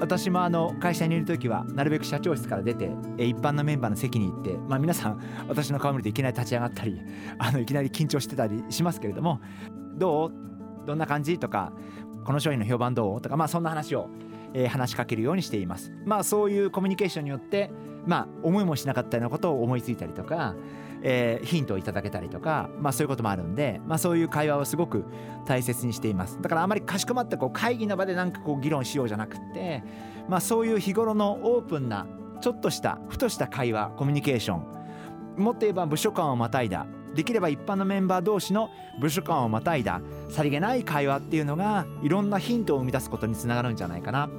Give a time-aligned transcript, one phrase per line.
[0.00, 7.00] 私もあの会社にいる時はなるべく社長室から出て一般のメンバーの席に行って、まあ、皆さん私の顔見るといきなり立ち上がったり
[7.38, 9.40] あのいきなり緊張してたりしますけれども
[9.96, 10.32] どう？
[10.86, 11.38] どんな感じ？
[11.38, 11.72] とか
[12.24, 13.20] この商品の評判どう？
[13.20, 14.08] とかまあそんな話を、
[14.54, 15.92] え、話しかけるようにしています。
[16.04, 17.70] まあそういうコミュニケーションによって
[18.06, 20.54] まあ思いもしなかったようなことを思いついたりとか
[21.02, 25.04] えー、ヒントをいただけたりとか、まあ、そういうこともあるんで、まあ、そういう会話をすごく
[25.46, 26.40] 大切にしています。
[26.40, 29.82] だからあまりかしこまってこう会議の場でなんかこう議論しようじゃなくて、
[30.28, 32.06] まあ、そういう日頃のオープンな
[32.40, 35.42] ちょっとしたふとした会話コミュニケーション。
[35.42, 36.86] もっと言えば部署間をまたいだ。
[37.14, 40.00] できれば一般のメンバー同士の部署間をまたいだ。
[40.30, 44.30] さりげない会話っていうのがいろんなヒントを生み出すことにつながるんじゃないかな。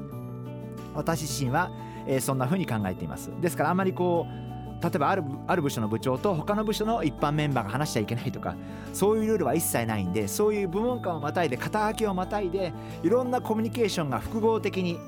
[0.96, 1.72] 私自身は、
[2.08, 3.32] えー、そんな風に考えています。
[3.42, 8.56] ですからあまりこう例えばあるある部署の部長と他の部署の一般メンバーが話しちゃいけないとか
[8.92, 15.00] そういうルールは一切ないんでそういう部門間をまたいで肩書きをまたいでいろんなコミュニケーションが複合的に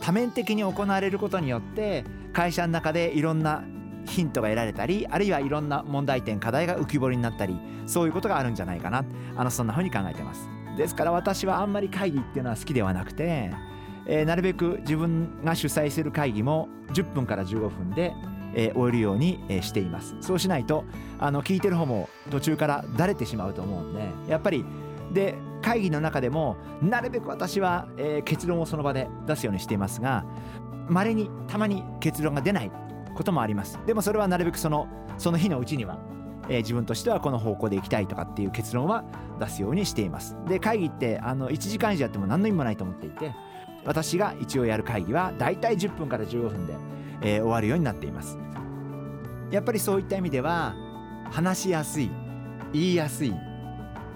[0.00, 3.64] 多面的に行われることによって会社の中でいろんな
[4.06, 9.04] ヒントが得られたりあるいはいろんな問題点課題が浮き彫りになったりそういうことがあるんじゃないかな。
[9.36, 10.48] あのそんな風に考えてます。
[10.76, 13.50] ですから私はあんまり会議っていうのは好きではなくて、
[14.06, 18.14] えー、なるべく自分が主催する会議も10分から15分で
[18.58, 20.16] えー、終えるように、えー、しています。
[20.20, 20.84] そうしないと
[21.18, 24.64] あの聞いてる方も途中からだれてしまうと思うんでやっぱり
[25.12, 30.24] で会議の中でもなるべく私は、えー、結論をその場で出すようにしていますが
[30.88, 32.70] 稀にたまに結論が出ない
[33.14, 33.78] こともあります。
[33.86, 35.98] でもそれはなるべくそのその日のうちには、
[36.48, 39.04] えー、自分としてはこの方向で行きたいとかっていう結論は
[39.40, 40.36] 出すようにしています。
[40.46, 43.32] で会議ってあの1時間以上やっても何の意味もないと思っていて
[43.86, 46.74] 私が一応やる会議はだいたい10分から15分で、
[47.22, 48.38] えー、終わるようになっています。
[49.50, 50.74] やっぱりそういった意味では
[51.30, 52.10] 話しやすい
[52.72, 53.32] 言いやすい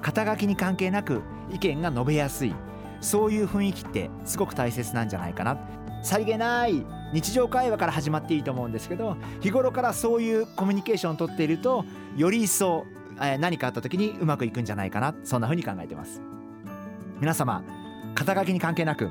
[0.02, 2.54] 肩書きに関係なく意見が述べやすい
[3.00, 5.56] そういう雰囲気ってすごく大切なんじゃないかな。
[6.02, 11.84] さりげない日常会話から始まっていいと思うんですけど日頃からそういうコミュニケーションをとっていると
[12.16, 12.86] より一層
[13.38, 15.14] 何かあった時にうまくいくんじゃないかな。
[15.24, 16.22] そんな風に考えてます。
[17.20, 17.62] 皆様
[18.14, 19.10] 肩書きに関係なく